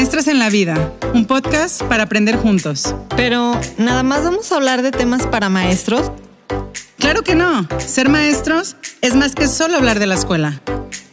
[0.00, 2.94] Maestras en la Vida, un podcast para aprender juntos.
[3.18, 6.10] Pero, ¿nada más vamos a hablar de temas para maestros?
[6.96, 7.68] Claro que no.
[7.78, 10.62] Ser maestros es más que solo hablar de la escuela.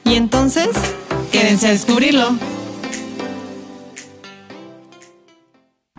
[0.06, 0.70] Y entonces,
[1.34, 2.38] quédense a descubrirlo.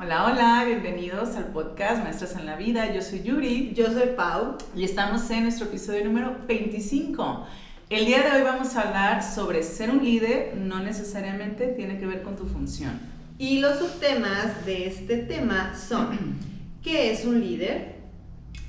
[0.00, 2.90] Hola, hola, bienvenidos al podcast Maestras en la Vida.
[2.94, 3.74] Yo soy Yuri.
[3.74, 4.56] Yo soy Pau.
[4.74, 7.46] Y estamos en nuestro episodio número 25.
[7.90, 12.04] El día de hoy vamos a hablar sobre ser un líder no necesariamente tiene que
[12.04, 13.00] ver con tu función.
[13.38, 16.36] Y los subtemas de este tema son
[16.82, 17.94] ¿qué es un líder?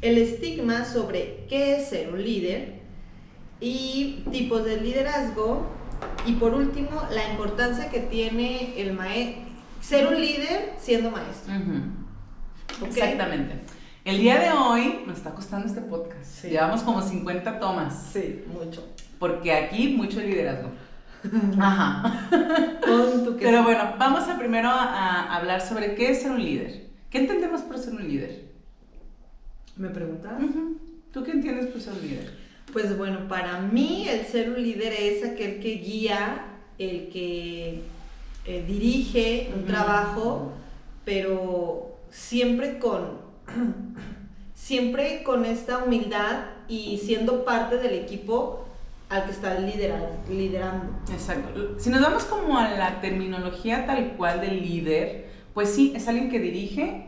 [0.02, 2.80] El estigma sobre qué es ser un líder
[3.60, 5.68] y tipos de liderazgo
[6.26, 8.98] y por último la importancia que tiene el
[9.82, 11.54] ser un líder siendo maestro.
[12.86, 13.56] Exactamente.
[14.06, 16.46] El día de hoy nos está costando este podcast.
[16.46, 18.12] Llevamos como 50 tomas.
[18.14, 18.82] Sí, mucho
[19.20, 20.72] porque aquí mucho liderazgo.
[21.60, 22.30] Ajá.
[23.40, 26.88] Pero bueno, vamos a primero a, hablar sobre qué es ser un líder.
[27.10, 28.46] ¿Qué entendemos por ser un líder?
[29.76, 30.34] ¿Me preguntas?
[31.14, 32.34] ¿Tú qué entiendes por ser un líder?
[32.72, 36.46] Pues bueno, para mí el ser un líder es aquel que guía,
[36.78, 37.82] el que
[38.46, 40.54] eh, dirige un trabajo,
[41.04, 43.20] pero siempre con,
[44.54, 48.69] siempre con esta humildad y siendo parte del equipo
[49.10, 51.00] al que está liderando.
[51.12, 51.80] Exacto.
[51.80, 56.30] Si nos vamos como a la terminología tal cual del líder, pues sí, es alguien
[56.30, 57.06] que dirige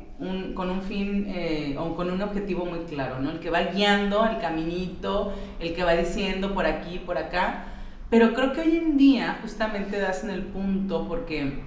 [0.53, 3.31] con un fin eh, o con un objetivo muy claro, ¿no?
[3.31, 7.65] El que va guiando el caminito, el que va diciendo por aquí, por acá.
[8.09, 11.63] Pero creo que hoy en día justamente das en el punto porque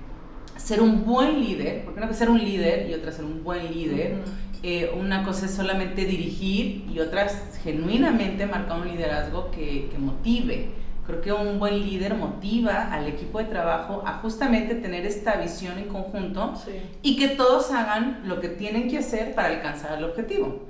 [0.56, 3.72] ser un buen líder, porque no que ser un líder y otra ser un buen
[3.72, 4.18] líder,
[4.66, 9.98] eh, una cosa es solamente dirigir y otra es genuinamente marcar un liderazgo que, que,
[9.98, 10.70] motive.
[11.06, 15.76] Creo que un buen líder motiva al equipo de trabajo a justamente tener esta visión
[15.76, 16.54] en conjunto
[17.02, 20.66] y que todos hagan lo que tienen que hacer para alcanzar el objetivo.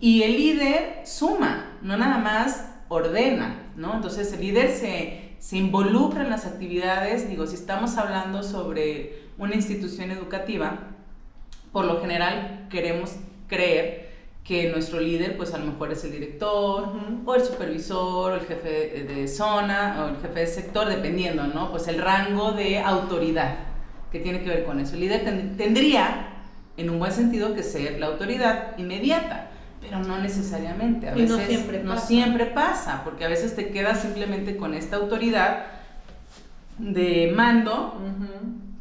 [0.00, 3.94] Y el líder suma, no nada más ordena, ¿no?
[3.94, 9.54] Entonces el líder se, se involucra en las actividades, digo, si estamos hablando sobre una
[9.54, 10.90] institución educativa,
[11.72, 13.16] por lo general queremos
[13.50, 14.08] creer
[14.44, 16.92] que nuestro líder, pues a lo mejor es el director,
[17.24, 21.70] o el supervisor, o el jefe de zona, o el jefe de sector, dependiendo, ¿no?
[21.70, 23.56] Pues el rango de autoridad
[24.10, 24.94] que tiene que ver con eso.
[24.94, 25.24] El líder
[25.56, 26.28] tendría,
[26.76, 29.50] en un buen sentido, que ser la autoridad inmediata,
[29.80, 31.08] pero no necesariamente.
[31.08, 34.96] A veces no siempre, no siempre pasa, porque a veces te quedas simplemente con esta
[34.96, 35.66] autoridad
[36.78, 38.00] de mando,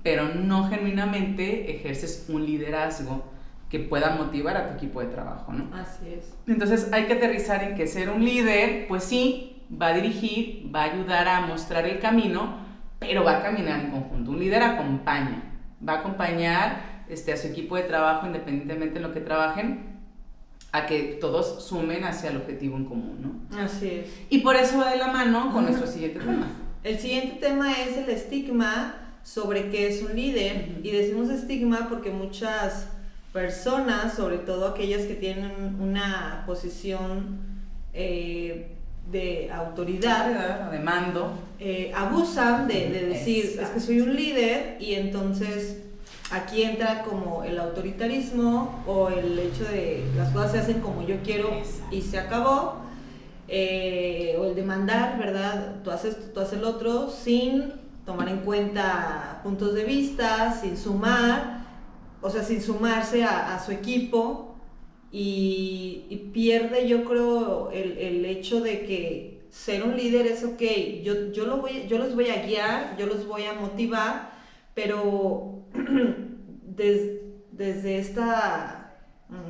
[0.03, 3.23] pero no genuinamente ejerces un liderazgo
[3.69, 5.69] que pueda motivar a tu equipo de trabajo, ¿no?
[5.75, 6.35] Así es.
[6.47, 10.83] Entonces hay que aterrizar en que ser un líder, pues sí, va a dirigir, va
[10.83, 12.57] a ayudar a mostrar el camino,
[12.97, 14.31] pero va a caminar en conjunto.
[14.31, 15.43] Un líder acompaña,
[15.87, 19.99] va a acompañar este, a su equipo de trabajo, independientemente en lo que trabajen,
[20.71, 23.59] a que todos sumen hacia el objetivo en común, ¿no?
[23.59, 24.19] Así es.
[24.29, 26.47] Y por eso va de la mano con nuestro siguiente tema.
[26.83, 30.79] El siguiente tema es el estigma sobre qué es un líder.
[30.81, 32.87] Y decimos estigma porque muchas
[33.33, 37.39] personas, sobre todo aquellas que tienen una posición
[37.93, 38.75] eh,
[39.11, 45.81] de autoridad, de mando, eh, abusan de, decir, es que soy un líder y entonces
[46.31, 51.17] aquí entra como el autoritarismo o el hecho de las cosas se hacen como yo
[51.23, 51.49] quiero
[51.91, 52.77] y se acabó.
[53.51, 55.77] Eh, o el demandar, ¿verdad?
[55.83, 57.73] Tú haces, tú haces el otro sin
[58.05, 61.59] tomar en cuenta puntos de vista, sin sumar
[62.21, 64.55] o sea, sin sumarse a, su equipo
[65.11, 70.61] y, pierde, yo creo, el, hecho de que ser un líder es ok,
[71.03, 74.31] yo, yo, lo voy, yo los voy a guiar, yo los voy a motivar,
[74.75, 75.65] pero
[76.63, 78.75] desde esta...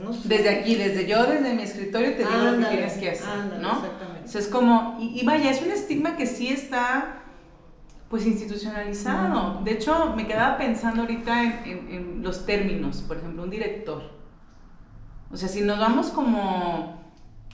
[0.02, 0.28] No sé.
[0.28, 3.78] Desde aquí, desde yo, desde mi escritorio te digo lo que tienes que hacer, ¿no?
[3.78, 4.26] Exactamente.
[4.26, 7.20] O sea, es como, y, y vaya, es un estigma que sí está
[8.10, 9.62] pues institucionalizado.
[9.64, 14.12] De hecho, me quedaba pensando ahorita en, los términos, por ejemplo, un director.
[15.32, 17.00] O sea, si nos vamos como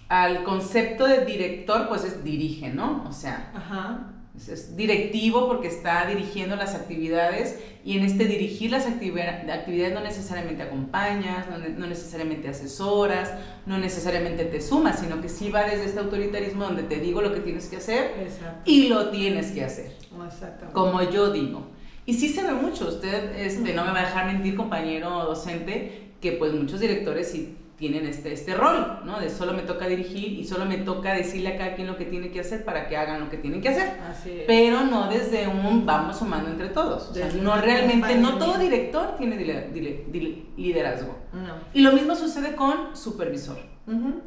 [0.08, 3.04] al concepto de director, pues es dirige, ¿no?
[3.08, 8.88] O sea, Ajá es directivo porque está dirigiendo las actividades y en este dirigir las
[8.88, 13.32] actividades no necesariamente acompañas, no, necesariamente asesoras,
[13.68, 17.32] no necesariamente te sumas, sino que sí va desde este autoritarismo donde te digo lo
[17.32, 18.12] que tienes que hacer
[18.66, 19.96] y lo tienes que hacer,
[20.74, 21.68] como yo digo.
[22.08, 26.10] Y sí se ve mucho, usted este, no me va a dejar mentir, compañero docente,
[26.20, 29.20] que pues muchos directores sí tienen este, este rol, ¿no?
[29.20, 32.06] De solo me toca dirigir y solo me toca decirle a cada quien lo que
[32.06, 34.00] tiene que hacer para que hagan lo que tienen que hacer.
[34.10, 34.44] Así es.
[34.48, 37.10] Pero no desde un vamos sumando entre todos.
[37.10, 41.18] O sea, no realmente, no todo director tiene dile- dile- dile- liderazgo.
[41.34, 41.54] No.
[41.74, 43.58] Y lo mismo sucede con supervisor.
[43.88, 44.22] Ujú.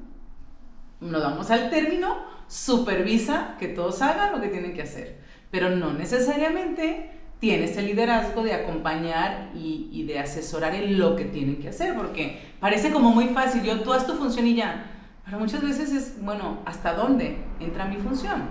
[1.00, 2.16] Nos vamos al término,
[2.48, 5.20] supervisa que todos hagan lo que tienen que hacer.
[5.50, 7.10] Pero no necesariamente
[7.40, 11.94] tienes el liderazgo de acompañar y, y de asesorar en lo que tienen que hacer,
[11.94, 14.90] porque parece como muy fácil, yo tú haz tu función y ya,
[15.24, 18.42] pero muchas veces es, bueno, ¿hasta dónde entra mi función?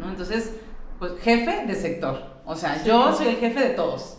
[0.00, 0.08] ¿No?
[0.08, 0.56] Entonces,
[0.98, 2.88] pues jefe de sector, o sea, Sí.
[2.88, 4.16] yo soy el jefe de todos,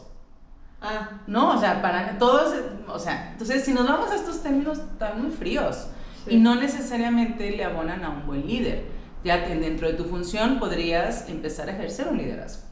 [0.83, 1.51] Ah, ¿no?
[1.55, 2.55] O sea, para todos,
[2.87, 5.89] o sea, entonces si nos vamos a estos términos tan muy fríos
[6.25, 6.35] Sí.
[6.35, 8.85] y no necesariamente le abonan a un buen líder,
[9.23, 12.63] ya que dentro de tu función podrías empezar a ejercer un liderazgo.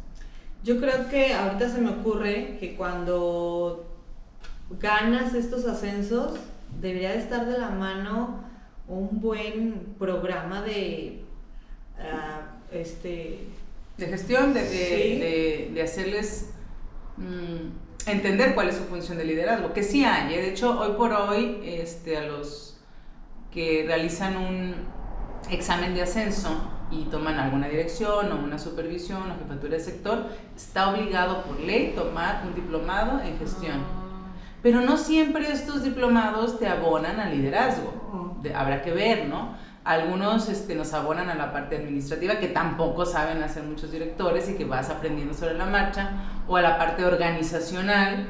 [0.63, 3.85] Yo creo que ahorita se me ocurre que cuando
[4.79, 6.33] ganas estos ascensos,
[6.81, 8.43] debería de estar de la mano
[8.87, 11.23] un buen programa de
[11.99, 12.41] ah,
[12.71, 13.47] este
[13.97, 15.19] De gestión, de, de, Sí.
[15.19, 16.51] de- de hacerles
[17.17, 20.41] mm, entender cuál es su función de liderazgo, que sí hay, ¿eh?
[20.41, 22.77] de hecho hoy por hoy este, a los
[23.51, 24.75] que realizan un
[25.49, 26.49] examen de ascenso
[26.91, 30.25] y toman alguna dirección o una supervisión o jefatura de sector,
[30.55, 33.77] está obligado por ley tomar un diplomado en gestión.
[33.79, 34.31] Ah,
[34.63, 38.37] Pero no siempre estos diplomados te abonan al liderazgo.
[38.41, 39.53] De- habrá que ver, ¿no?
[39.83, 44.55] Algunos este, nos abonan a la parte administrativa, que tampoco saben hacer muchos directores y
[44.55, 46.11] que vas aprendiendo sobre la marcha,
[46.47, 48.27] o a la parte organizacional,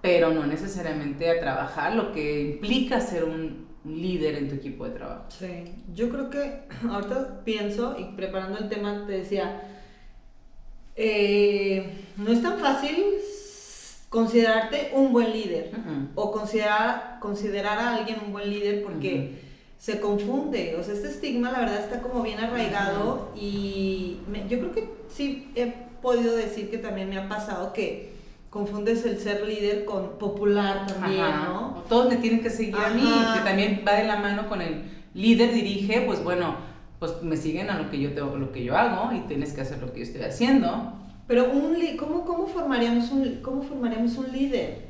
[0.00, 4.90] pero no necesariamente a trabajar lo que implica ser un líder en tu equipo de
[4.90, 5.24] trabajo.
[5.28, 5.46] Sí,
[5.94, 9.62] yo creo que ahorita pienso y preparando el tema te decía,
[10.96, 12.96] eh, no es tan fácil
[14.08, 15.70] considerarte un buen líder
[16.14, 19.44] o considerar, considerar a alguien un buen líder porque
[19.78, 24.58] se confunde, o sea, este estigma la verdad está como bien arraigado y me- yo
[24.58, 25.66] creo que sí he
[26.00, 28.15] podido decir que también me ha pasado que
[28.56, 31.44] confundes el ser líder con popular también, Ajá.
[31.44, 31.84] ¿no?
[31.90, 33.02] Todos me tienen que seguir a mí,
[33.34, 36.56] que también va de la mano con el líder dirige, pues bueno,
[36.98, 39.60] pues me siguen a lo que yo tengo, lo que yo hago y tienes que
[39.60, 40.94] hacer lo que yo estoy haciendo.
[41.26, 44.86] Pero un ¿cómo, cómo, formaríamos un, ¿cómo formaríamos un líder?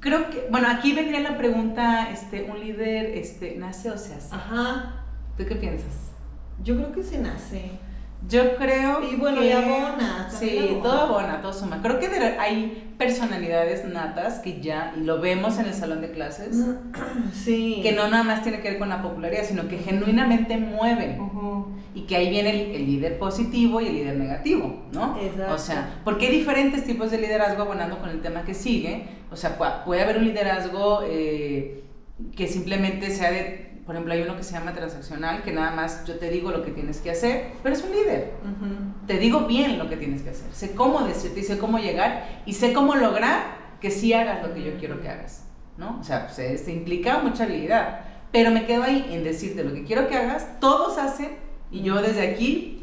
[0.00, 4.34] Creo que, bueno, aquí vendría la pregunta, este, un líder, este, nace o se hace.
[4.34, 5.04] Ajá,
[5.36, 6.12] ¿Tú qué piensas?
[6.64, 7.72] yo creo que se nace.
[8.28, 9.48] Yo creo Y bueno, que...
[9.48, 10.82] y abona, Sí, abona.
[10.82, 11.80] todo abona, todo suma.
[11.82, 12.06] Creo que
[12.38, 16.56] hay personalidades natas que ya, y lo vemos en el salón de clases,
[17.32, 17.80] Sí.
[17.82, 21.20] que no nada más tiene que ver con la popularidad, sino que genuinamente mueven.
[21.20, 21.72] Ujú.
[21.94, 25.18] Y que ahí viene el, el líder positivo y el líder negativo, ¿no?
[25.20, 25.54] Exacto.
[25.54, 29.04] O sea, porque hay diferentes tipos de liderazgo abonando con el tema que sigue.
[29.30, 31.84] O sea, pu- puede haber un liderazgo eh,
[32.34, 36.04] que simplemente sea de, por ejemplo, hay uno que se llama transaccional, que nada más
[36.04, 38.34] yo te digo lo que tienes que hacer, pero es un líder.
[38.42, 39.06] Ujú.
[39.06, 40.52] Te digo bien lo que tienes que hacer.
[40.52, 44.54] Sé cómo decirte y sé cómo llegar y sé cómo lograr que sí hagas lo
[44.54, 45.44] que yo quiero que hagas,
[45.76, 45.98] ¿no?
[46.00, 48.00] O sea, pues, se, se implica mucha habilidad.
[48.30, 51.36] Pero me quedo ahí en decirte lo que quiero que hagas, todos hacen
[51.70, 52.81] y yo desde aquí,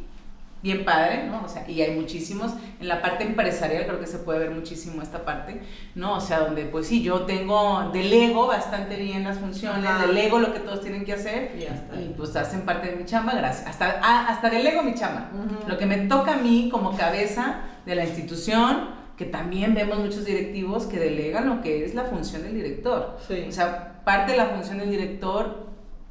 [0.61, 1.43] bien padre, ¿no?
[1.45, 2.51] O sea, y hay muchísimos,
[2.81, 5.61] en la parte empresarial creo que se puede ver muchísimo esta parte,
[5.95, 6.15] ¿no?
[6.15, 10.05] O sea, donde pues sí, yo tengo, delego bastante bien las funciones, Ajá.
[10.07, 11.95] delego lo que todos tienen que hacer Y ya está.
[11.99, 13.67] y pues hacen parte de mi chamba, gracias.
[13.67, 15.29] Hasta, ah, hasta delego mi chamba.
[15.33, 15.69] Ujú.
[15.69, 20.25] Lo que me toca a mí como cabeza de la institución, que también vemos muchos
[20.25, 23.17] directivos que delegan lo que es la función del director.
[23.27, 23.45] Sí.
[23.47, 25.67] O sea, parte de la función del director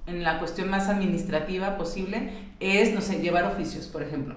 [0.07, 4.35] en la cuestión más administrativa posible es, no sé, llevar oficios, por ejemplo.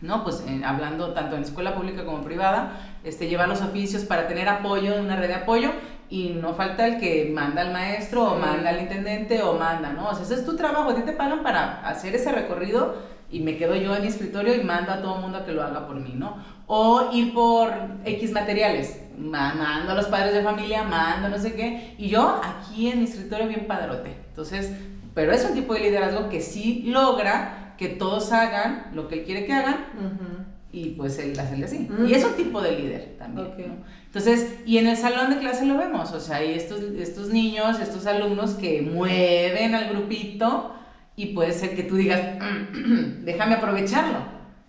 [0.00, 0.24] ¿no?
[0.24, 4.48] Pues eh, hablando tanto en escuela pública como privada, este, llevar los oficios para tener
[4.48, 5.72] apoyo, una red de apoyo,
[6.08, 10.08] y no falta el que manda al maestro o manda al intendente o manda, ¿no?
[10.08, 12.96] O sea, ese es tu trabajo, a ti te pagan para hacer ese recorrido
[13.30, 15.52] y me quedo yo en mi escritorio y mando a todo el mundo a que
[15.52, 16.36] lo haga por mí, ¿no?
[16.66, 17.70] O ir por
[18.04, 22.40] X materiales, ma- mando a los padres de familia, mando no sé qué, y yo
[22.42, 24.16] aquí en mi escritorio bien padrote.
[24.30, 24.72] Entonces,
[25.14, 29.24] pero es un tipo de liderazgo que sí logra que todos hagan lo que él
[29.24, 30.44] quiere que hagan Ujú.
[30.72, 31.88] y pues él hacerle así.
[31.90, 32.06] Mm.
[32.06, 33.46] Y es un tipo de líder también.
[33.48, 33.58] Ok.
[33.58, 33.74] ¿no?
[34.06, 37.80] Entonces, y en el salón de clase lo vemos, o sea, hay estos, estos niños,
[37.80, 40.74] estos alumnos que mueven al grupito
[41.16, 42.20] y puede ser que tú digas,
[43.24, 44.18] déjame aprovecharlo,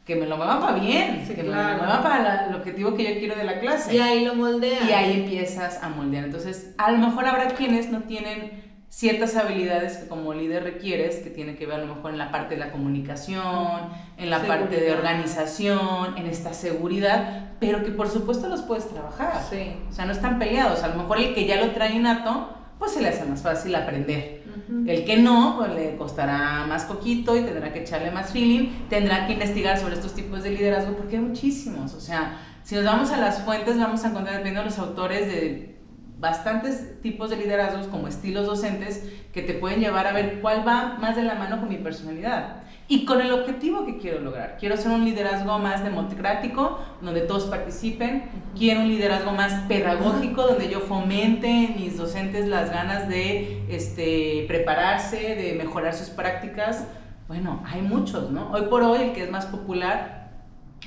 [0.05, 1.77] que me lo muevan para bien, Sí, que me claro.
[1.77, 3.95] lo muevan para la- el objetivo que yo quiero de la clase.
[3.95, 4.79] Y ahí lo moldea.
[4.88, 6.25] Y ahí empiezas a moldear.
[6.25, 11.29] Entonces, a lo mejor habrá quienes no tienen ciertas habilidades que como líder requieres, que
[11.29, 14.75] tiene que ver a lo mejor en la parte de la comunicación, en la parte
[14.75, 19.41] de organización, en esta seguridad, pero que por supuesto los puedes trabajar.
[19.50, 19.77] Sí.
[19.89, 20.83] O sea, no están peleados.
[20.83, 23.74] A lo mejor el que ya lo trae innato, pues se le hace más fácil
[23.75, 24.41] aprender.
[24.86, 29.25] El que no, pues le costará más poquito y tendrá que echarle más feeling, tendrá
[29.25, 31.93] que investigar sobre estos tipos de liderazgo porque hay muchísimos.
[31.93, 35.80] O sea, si nos vamos a las fuentes, vamos a encontrar, viendo los autores de
[36.21, 40.97] bastantes tipos de liderazgos como estilos docentes que te pueden llevar a ver cuál va
[41.01, 44.57] más de la mano con mi personalidad y con el objetivo que quiero lograr.
[44.59, 48.23] Quiero ser un liderazgo más democrático, donde todos participen.
[48.55, 54.43] Quiero un liderazgo más pedagógico, donde yo fomente en mis docentes las ganas de este,
[54.47, 56.85] prepararse, de mejorar sus prácticas.
[57.29, 58.51] Bueno, hay muchos, ¿no?
[58.51, 60.20] Hoy por hoy el que es más popular,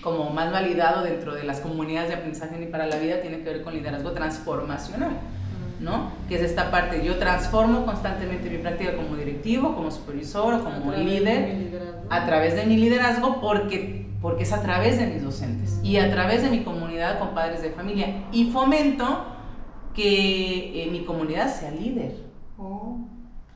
[0.02, 3.44] como más validado dentro de las comunidades de aprendizaje y para la vida, tiene que
[3.44, 5.18] ver con liderazgo transformacional.
[5.80, 6.12] ¿no?
[6.28, 10.92] Que es esta parte, yo transformo constantemente mi práctica como directivo, como supervisor o como
[10.92, 15.96] líder a través de mi liderazgo porque, porque es a través de mis docentes y
[15.98, 19.26] a través de mi comunidad con padres de familia y fomento
[19.94, 22.16] que eh, mi comunidad sea líder.
[22.58, 22.98] Oh.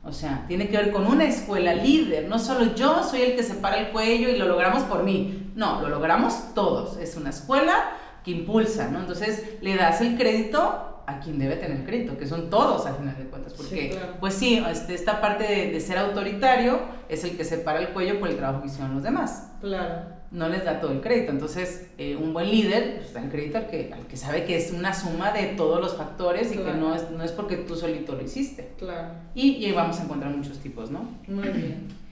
[0.03, 3.43] O sea, tiene que ver con una escuela líder, no solo yo soy el que
[3.43, 7.31] se para el cuello y lo logramos por mí, no, lo logramos todos, es una
[7.31, 7.91] escuela
[8.23, 9.01] que impulsa, ¿no?
[9.01, 13.17] Entonces le das el crédito a quien debe tener crédito, que son todos al final
[13.17, 17.57] de cuentas, porque pues sí, este, esta parte de, ser autoritario es el que se
[17.57, 19.51] para el cuello por el trabajo que hicieron los demás.
[19.59, 20.17] Claro.
[20.31, 23.57] No les da todo el crédito, entonces eh, un buen líder pues, da el crédito
[23.57, 26.73] al que, al que sabe que es una suma de todos los factores y que
[26.73, 28.75] no es, no es porque tú solito lo hiciste.
[28.77, 29.09] Claro.
[29.35, 31.09] Y, y vamos a encontrar muchos tipos, ¿no?
[31.27, 32.08] Muy bien.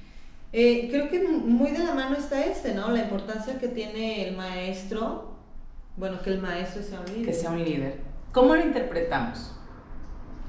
[0.53, 2.91] Eh, creo que muy de la mano está este, ¿no?
[2.91, 5.35] La importancia que tiene el maestro,
[5.97, 7.25] bueno, que el maestro sea un líder.
[7.25, 9.51] Que sea un líder ¿Cómo lo interpretamos?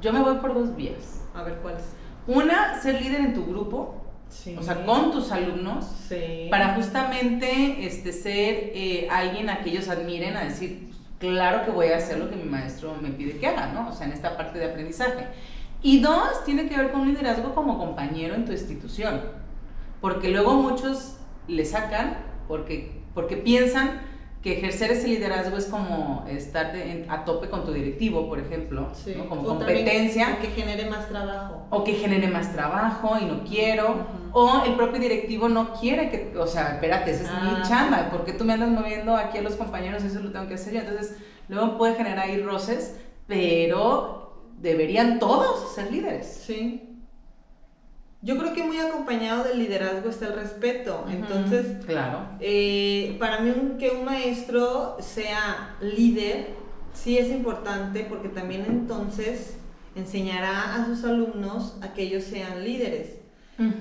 [0.03, 1.23] Yo me voy por dos vías.
[1.35, 1.83] A ver, ¿cuáles?
[2.27, 4.05] Una, ser líder en tu grupo,
[4.59, 5.87] o sea, con tus alumnos,
[6.51, 11.89] para justamente este, ser eh, alguien a que ellos admiren, a decir, claro que voy
[11.89, 13.89] a hacer lo que mi maestro me pide que haga, ¿no?
[13.89, 15.27] O sea, en esta parte de aprendizaje.
[15.81, 19.23] Y dos, tiene que ver con liderazgo como compañero en tu institución,
[20.01, 24.01] porque luego muchos le sacan porque, porque piensan
[24.43, 26.73] que ejercer ese liderazgo es como estar
[27.09, 28.89] a tope con tu directivo, por ejemplo,
[29.29, 30.39] como competencia.
[30.41, 31.67] que genere más trabajo.
[31.71, 34.07] O que genere más trabajo y no quiero.
[34.33, 38.09] O el propio directivo no quiere que, o sea, espérate, esa es mi ah, chamba,
[38.13, 40.81] porque tú me andas moviendo aquí a los compañeros, eso lo tengo que hacer yo.
[40.81, 41.17] Entonces,
[41.49, 46.43] luego puede generar ahí roces, pero deberían todos ser líderes.
[46.47, 46.88] Sí.
[48.21, 51.05] Yo creo que muy acompañado del liderazgo está el respeto.
[51.09, 52.21] Entonces, claro.
[52.41, 56.49] Eh, para mí que un maestro sea líder
[56.93, 59.57] sí es importante porque también entonces
[59.95, 63.19] enseñará a sus alumnos a que ellos sean líderes.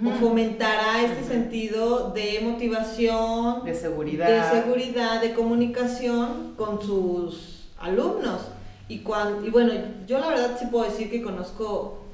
[0.04, 4.28] O fomentará este sentido de motivación, de seguridad.
[4.28, 8.42] de seguridad, de comunicación con sus alumnos.
[8.90, 9.74] Y, cuando, y bueno,
[10.08, 12.07] yo la verdad sí puedo decir que conozco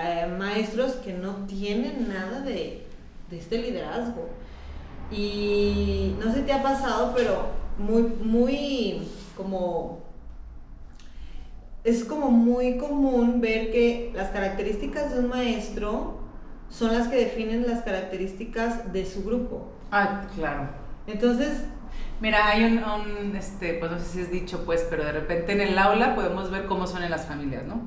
[0.00, 2.86] eh, maestros que no tienen nada de,
[3.30, 4.28] de, este liderazgo.
[5.10, 7.48] Y no sé si te ha pasado, pero
[7.78, 10.04] muy, muy como...
[11.84, 16.18] Es como muy común ver que las características de un maestro
[16.68, 19.70] son las que definen las características de su grupo.
[19.92, 20.68] Ah, claro.
[21.06, 21.62] Entonces,
[22.20, 25.52] Mira, hay un, un, este, pues no sé si es dicho, pues, pero de repente
[25.52, 27.82] en el aula podemos ver cómo son en las familias, ¿no?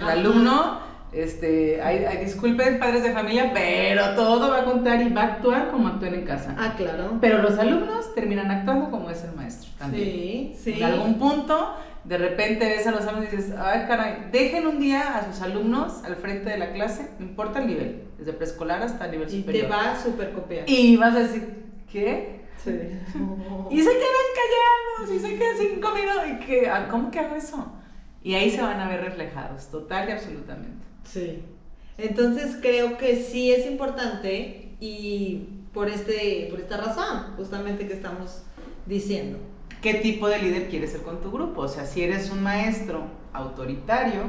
[0.00, 0.78] El alumno
[1.14, 5.70] este, hay, disculpen padres de familia, pero todo va a contar y va a actuar
[5.70, 6.54] como actúan en casa.
[6.58, 7.18] Ah, claro.
[7.20, 10.04] Pero los alumnos terminan actuando como es el maestro también.
[10.04, 10.72] Sí, sí.
[10.74, 14.80] En algún punto, de repente ves a los alumnos y dices, ay, caray, dejen un
[14.80, 18.82] día a sus alumnos al frente de la clase, no importa el nivel, desde preescolar
[18.82, 19.64] hasta el nivel superior.
[19.64, 20.68] Y te va a super copiar.
[20.68, 22.44] Y vas a decir, ¿qué?
[22.62, 22.70] Sí.
[23.70, 26.22] y se quedan callados y se quedan cinco minutos.
[26.28, 27.72] ¿Y que, ah, ¿Cómo que hago eso?
[28.22, 30.93] Y ahí se van a ver reflejados, total y absolutamente.
[31.04, 31.42] Sí.
[31.98, 38.42] Entonces creo que sí es importante y por, este, por esta razón, justamente que estamos
[38.86, 39.38] diciendo.
[39.80, 41.62] ¿Qué tipo de líder quieres ser con tu grupo?
[41.62, 44.22] O sea, si eres un maestro autoritario,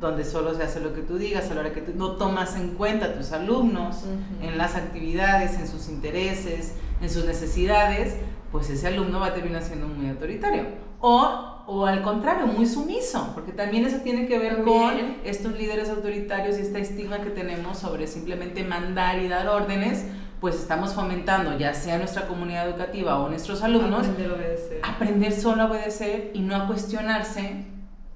[0.00, 2.56] donde solo se hace lo que tú digas, a la hora que tú no tomas
[2.56, 4.04] en cuenta a tus alumnos,
[4.42, 8.16] en las actividades, en sus intereses, en sus necesidades,
[8.50, 10.66] pues ese alumno va a terminar siendo muy autoritario.
[11.00, 15.88] O o al contrario, muy sumiso, porque también eso tiene que ver con estos líderes
[15.90, 20.04] autoritarios y esta estigma que tenemos sobre simplemente mandar y dar órdenes,
[20.40, 24.80] pues estamos fomentando, ya sea nuestra comunidad educativa o nuestros alumnos, aprender, a obedecer.
[24.82, 27.64] aprender solo a obedecer y no a cuestionarse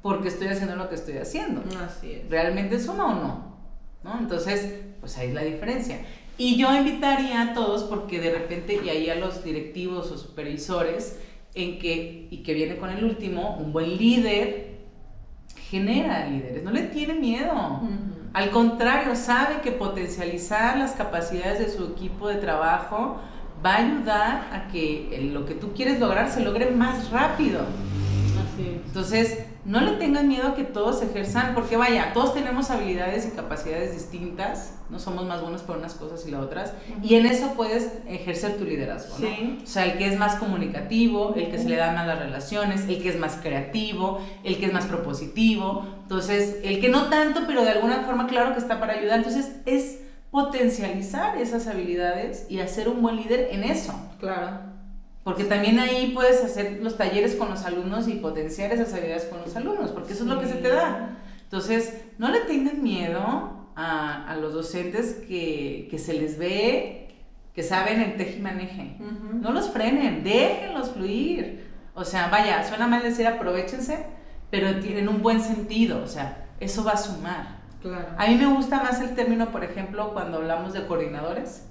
[0.03, 1.63] porque estoy haciendo lo que estoy haciendo.
[1.85, 2.29] Así es.
[2.29, 3.57] ¿Realmente uno o no?
[4.03, 4.19] ¿no?
[4.19, 6.01] Entonces, pues ahí es la diferencia.
[6.39, 11.19] Y yo invitaría a todos, porque de repente, y ahí a los directivos o supervisores,
[11.57, 14.77] en que, y que viene con el último, un buen líder
[15.71, 17.81] genera líderes, no le tiene miedo.
[18.33, 23.19] Al contrario, sabe que potencializar las capacidades de su equipo de trabajo
[23.65, 27.63] va a ayudar a que lo que tú quieres lograr se logre más rápido.
[28.87, 33.31] Entonces, no le tengan miedo a que todos ejerzan, porque vaya, todos tenemos habilidades y
[33.33, 37.55] capacidades distintas, no somos más buenos por unas cosas y las otras, y en eso
[37.57, 39.27] puedes ejercer tu liderazgo, ¿no?
[39.63, 42.89] O sea, el que es más comunicativo, el que se le dan más las relaciones,
[42.89, 47.41] el que es más creativo, el que es más propositivo, entonces, el que no tanto,
[47.49, 49.99] pero de alguna forma claro que está para ayudar, entonces es
[50.31, 53.93] potencializar esas habilidades y hacer un buen líder en eso.
[54.21, 54.76] Claro.
[55.27, 59.41] Porque también ahí puedes hacer los talleres con los alumnos y potenciar esas habilidades con
[59.41, 61.19] los alumnos, porque eso es lo que se te da.
[61.43, 67.09] Entonces, no le tengan miedo a, los docentes que, se les ve,
[67.57, 68.99] que saben el tejimaneje.
[69.33, 71.73] No los frenen, déjenlos fluir.
[71.97, 74.07] O sea, vaya, suena mal decir aprovechense,
[74.53, 76.05] pero tienen un buen sentido.
[76.05, 77.63] O sea, eso va a sumar.
[77.83, 78.11] Claro.
[78.17, 81.67] A mí me gusta más el término, por ejemplo, cuando hablamos de coordinadores.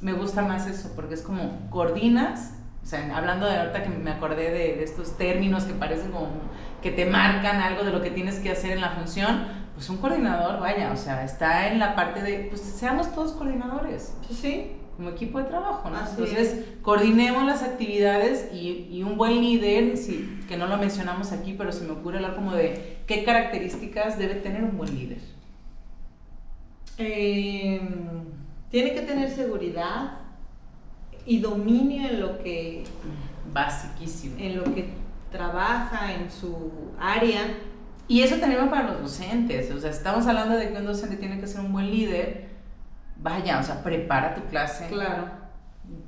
[0.00, 2.52] Me gusta más eso, porque es como coordinas
[2.88, 6.28] sea, hablando de ahorita que me acordé de, estos términos que parecen como
[6.82, 9.98] que te marcan algo de lo que tienes que hacer en la función, pues un
[9.98, 14.14] coordinador, vaya, o sea, está en la parte de, pues seamos todos coordinadores.
[14.28, 14.72] Sí, sí.
[14.96, 16.00] Como equipo de trabajo, ¿no?
[16.00, 21.54] Entonces, coordinemos las actividades y, y, un buen líder, sí, que no lo mencionamos aquí,
[21.56, 25.18] pero se me ocurre hablar como de qué características debe tener un buen líder.
[26.98, 28.24] Em,
[28.70, 30.18] tiene que tener seguridad,
[31.26, 32.84] y dominio en lo que...
[33.52, 34.36] Basiquísimo.
[34.38, 34.90] En lo que
[35.30, 36.70] trabaja, en su
[37.00, 37.42] área.
[38.06, 39.70] Y eso también va para los docentes.
[39.70, 42.48] O sea, estamos hablando de que un docente tiene que ser un buen líder.
[43.16, 44.88] Vaya, o sea, prepara tu clase.
[44.88, 45.26] Claro.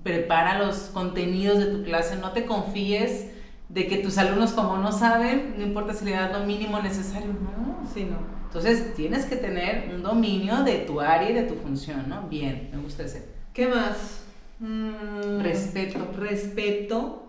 [0.03, 2.17] Prepara los contenidos de tu clase.
[2.17, 3.31] No te confíes
[3.69, 7.29] de que tus alumnos, como no saben, no importa si le das lo mínimo necesario.
[7.29, 7.87] No.
[7.93, 8.19] Sí, no.
[8.47, 12.23] Entonces, tienes que tener un dominio de tu área y de tu función, ¿no?
[12.29, 13.29] Bien, me gusta ese.
[13.53, 14.25] ¿Qué más?
[14.61, 16.13] Mm, respeto.
[16.17, 17.27] Respeto.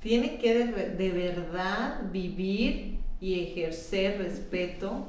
[0.00, 5.06] Tiene que de, verdad vivir y ejercer respeto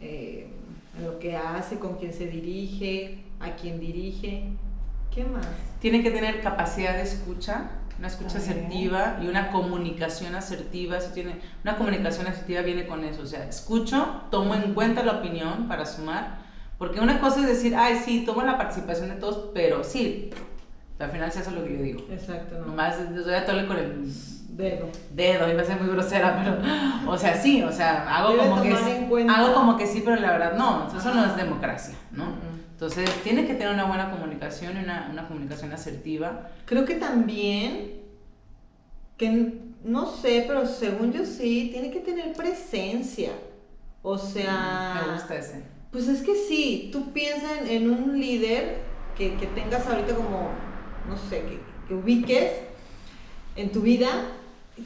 [0.00, 0.48] eh,
[0.98, 4.48] en lo que hace, con quien se dirige, a quien dirige.
[5.14, 5.46] ¿Qué más?
[5.80, 10.96] Tiene que tener capacidad de escucha, una escucha asertiva y una comunicación asertiva.
[10.96, 13.22] Eso tiene, una comunicación asertiva viene con eso.
[13.22, 16.41] O sea, escucho, tomo en cuenta la opinión para sumar
[16.82, 20.30] porque una cosa es decir, ay, sí, tomo la participación de todos, pero sí,
[20.98, 22.00] al final se hace lo que yo digo.
[22.10, 22.58] Exacto.
[22.58, 22.66] No.
[22.66, 24.12] Nomás doy a tole con el
[24.48, 24.88] dedo.
[25.14, 28.72] Dedo, iba a ser muy grosera, pero, o sea, sí, o sea, hago como que
[29.28, 32.34] hago como que sí, pero la verdad no, eso no es democracia, ¿no?
[32.72, 36.48] Entonces, tiene que tener una buena comunicación y una, una comunicación asertiva.
[36.64, 37.92] Creo que también,
[39.16, 39.52] que
[39.84, 43.30] no sé, pero según yo sí, tiene que tener presencia.
[44.02, 45.04] O sea...
[45.06, 45.71] Me gusta ese.
[45.92, 48.78] Pues es que sí, tú piensas en, un líder
[49.16, 50.48] que, tengas ahorita como,
[51.06, 51.42] no sé,
[51.86, 52.50] que, ubiques
[53.56, 54.08] en tu vida,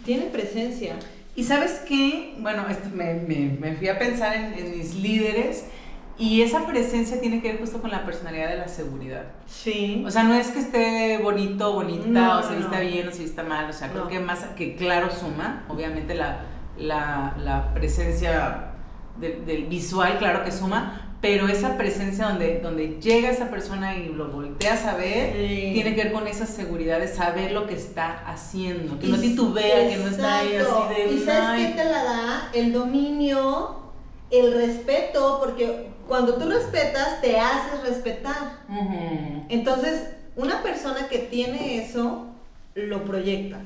[0.04, 0.96] tiene presencia.
[1.36, 5.66] Y sabes qué, bueno, me, fui a pensar en, mis líderes
[6.18, 9.26] y esa presencia tiene que ver justo con la personalidad de la seguridad.
[9.46, 10.02] Sí.
[10.04, 13.44] O sea, no es que esté bonito, bonita, o se vista bien o se vista
[13.44, 16.40] mal, o sea, creo que más que claro suma, obviamente la,
[16.78, 18.72] la presencia
[19.18, 24.28] del visual, claro que suma, pero esa presencia donde, donde llega esa persona y lo
[24.28, 28.98] volteas a ver, tiene que ver con esa seguridad de saber lo que está haciendo,
[28.98, 31.12] que no titubea, que no está ahí así de...
[31.14, 32.50] ¿Y sabes qué te la da?
[32.52, 33.80] El dominio,
[34.30, 38.60] el respeto, porque cuando tú respetas, te haces respetar.
[39.48, 42.26] Entonces, una persona que tiene eso,
[42.74, 43.58] lo proyecta.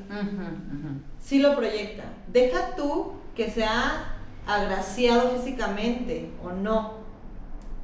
[1.22, 2.04] Sí lo proyecta.
[2.32, 4.19] Deja tú que sea
[4.54, 6.94] agraciado físicamente o no,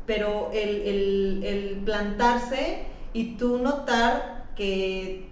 [0.07, 5.31] pero el, plantarse y tú notar que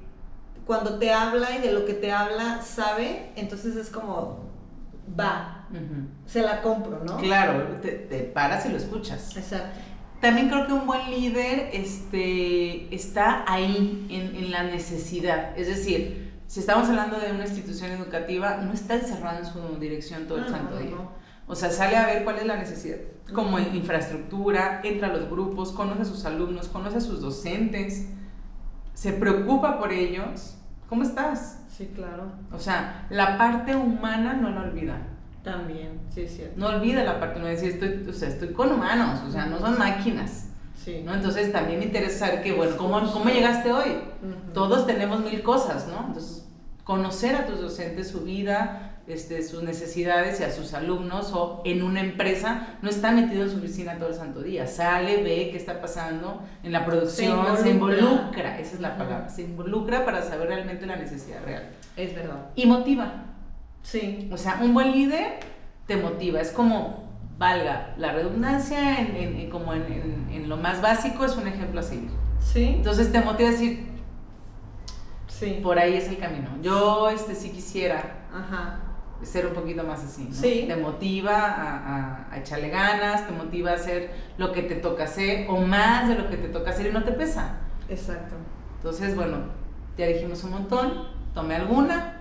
[0.66, 4.50] cuando te habla y de lo que te habla sabe, entonces es como,
[5.18, 5.66] va,
[6.26, 7.16] se la compro, ¿no?
[7.18, 9.36] Claro, te, paras y lo escuchas.
[9.36, 9.80] Exacto.
[10.20, 16.24] También creo que un buen líder este, está ahí en, en la necesidad, es decir,
[16.46, 20.44] si estamos hablando de una institución educativa, no está encerrado en su dirección todo el
[20.44, 20.96] ah, santo día.
[21.46, 22.96] O sea, sale a ver cuál es la necesidad,
[23.32, 28.08] como infraestructura, entra a los grupos, conoce a sus alumnos, conoce a sus docentes,
[28.94, 30.56] se preocupa por ellos.
[30.88, 31.60] ¿Cómo estás?
[31.68, 32.32] Sí, claro.
[32.52, 34.98] O sea, la parte humana no la olvida.
[35.42, 36.58] También, sí, es cierto.
[36.58, 39.58] No olvida la parte humana, decir, estoy, o sea, estoy con humanos, o sea, no
[39.58, 40.48] son máquinas.
[40.82, 41.02] Sí.
[41.04, 41.14] ¿no?
[41.14, 43.98] Entonces también interesa saber que, bueno, ¿cómo, cómo llegaste hoy?
[44.52, 46.06] Todos tenemos mil cosas, ¿no?
[46.06, 46.46] Entonces,
[46.84, 51.82] conocer a tus docentes, su vida, este, sus necesidades y a sus alumnos o en
[51.82, 54.66] una empresa, no está metido en su oficina todo el santo día.
[54.66, 59.42] Sale, ve qué está pasando en la producción, se involucra, esa es la palabra, se
[59.42, 61.70] involucra para saber realmente la necesidad real.
[61.96, 62.46] Es verdad.
[62.54, 63.24] Y motiva.
[63.82, 64.28] Sí.
[64.32, 65.40] O sea, un buen líder
[65.86, 67.04] te motiva, es como,
[67.36, 71.80] valga, la redundancia en, en- como en, en- en lo más básico es un ejemplo
[71.80, 72.10] a seguir.
[72.40, 72.64] Sí.
[72.76, 73.86] Entonces te motiva a decir,
[75.26, 75.58] Sí.
[75.62, 76.48] por ahí es el camino.
[76.62, 78.80] Yo este, sí quisiera Ajá.
[79.22, 80.34] Ser un poquito más así, ¿no?
[80.34, 80.64] Sí.
[80.68, 85.04] Te motiva a, a- a echarle ganas, te motiva a hacer lo que te toca
[85.04, 87.58] hacer o más de lo que te toca hacer y no te pesa.
[87.88, 88.34] Exacto.
[88.76, 89.38] Entonces, bueno,
[89.96, 92.20] ya dijimos un montón, tome alguna,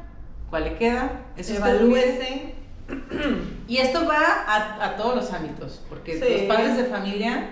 [0.50, 1.56] cuál le queda, eso.
[1.56, 2.56] Evalúese.
[3.68, 6.34] Y esto va a, a todos los ámbitos, porque Sí.
[6.34, 7.50] los padres de familia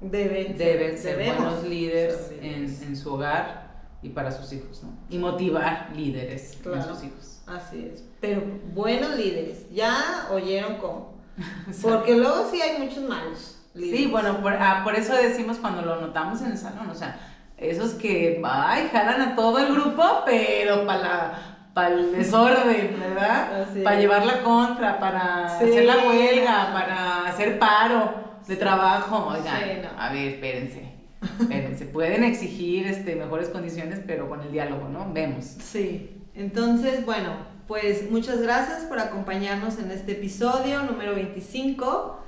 [0.00, 3.63] Deben, deben ser buenos líderes ser en, en su hogar
[4.04, 4.90] y para sus hijos, ¿no?
[5.08, 6.82] Y motivar líderes Claro.
[6.94, 7.40] sus hijos.
[7.46, 8.04] Así es.
[8.20, 8.42] Pero
[8.74, 9.66] buenos líderes.
[9.72, 11.14] Ya oyeron cómo.
[11.82, 13.98] Porque luego sí hay muchos malos líderes.
[14.00, 17.18] Sí, bueno, por, ah, por eso decimos cuando lo notamos en el salón, o sea,
[17.56, 23.66] esos que, ay, jalan a todo el grupo, pero para para el desorden, ¿verdad?
[23.82, 25.64] Para llevar la contra, para Sí.
[25.64, 28.14] hacer la huelga, para hacer paro
[28.46, 29.26] de trabajo.
[29.32, 30.00] Oigan, Sí, no.
[30.00, 30.94] a ver, espérense.
[31.40, 35.12] Espérense, pueden exigir este, mejores condiciones, pero con el diálogo, ¿no?
[35.12, 35.44] Vemos.
[35.44, 36.10] Sí.
[36.34, 37.30] Entonces, bueno,
[37.66, 42.20] pues muchas gracias por acompañarnos en este episodio número 25.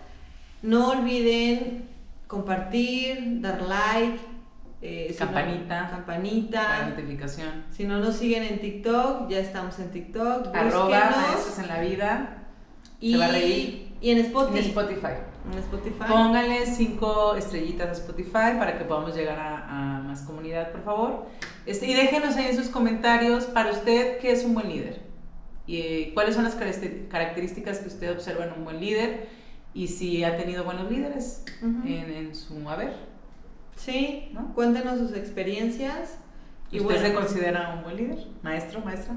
[0.63, 1.89] No olviden
[2.27, 4.19] compartir, dar like,
[4.83, 5.83] eh, si no- Campanita.
[5.83, 6.87] La campanita.
[6.89, 7.65] notificación.
[7.71, 10.55] Si no nos siguen en TikTok, ya estamos en TikTok.
[10.55, 11.17] Arroba búsquenos.
[11.17, 12.43] maestros en la vida.
[13.01, 13.86] y, se va a reír.
[14.07, 14.59] Y en Spotify.
[14.59, 15.15] En Spotify.
[15.53, 16.05] En Spotify.
[16.09, 21.27] Pónganle cinco estrellitas a Spotify para que podamos llegar a, a más comunidad, por favor.
[21.67, 25.01] Este, y déjenos ahí en sus comentarios para usted qué es un buen líder.
[25.67, 29.27] Y eh, cuáles son las caracter- características que usted observa en un buen líder
[29.75, 31.87] y si ha tenido buenos líderes Ujú.
[31.89, 32.93] en, en su haber.
[33.75, 34.55] Sí, ¿No?
[34.55, 36.19] cuéntenos sus experiencias.
[36.71, 38.19] ¿Y Y usted bueno, se considera un buen líder?
[38.43, 39.15] ¿Maestro, maestra?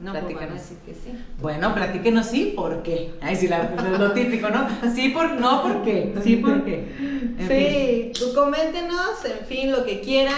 [0.00, 0.54] No, pues Platícanos.
[0.54, 1.24] decir que sí.
[1.42, 3.14] Bueno, platíquenos sí, ¿por qué?
[3.20, 4.66] Ahí sí, la- lo, típico, ¿no?
[4.94, 6.14] Sí, por, no, ¿por qué?
[6.22, 6.88] Sí, ¿por qué?
[7.38, 7.48] En fin.
[7.48, 10.34] Sí, tú coméntenos, en fin, lo que quieran.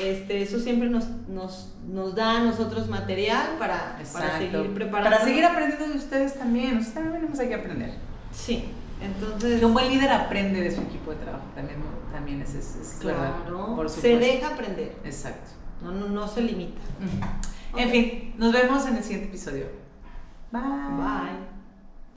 [0.00, 5.10] Este, eso siempre nos, nos, nos da a nosotros material para, para seguir preparando.
[5.10, 6.76] Para seguir aprendiendo de ustedes también.
[6.76, 7.94] Ustedes también tenemos que aprender.
[8.32, 8.64] Sí,
[9.02, 9.58] entonces.
[9.60, 11.44] Que un buen líder aprende de su equipo de trabajo.
[11.54, 11.78] También,
[12.12, 13.32] también es, es, es verdad.
[13.46, 15.50] Claro, se deja aprender, Exacto.
[15.82, 16.80] no, no, no se limita.
[17.76, 19.66] En fin, nos vemos en el siguiente episodio.
[20.50, 20.62] Bye.
[20.62, 21.59] Bye.